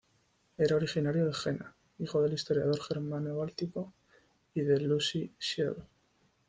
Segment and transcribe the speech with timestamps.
[0.57, 3.93] Era originario de Jena, hijo del historiador germano-báltico
[4.55, 5.83] y de Lucie Schiele.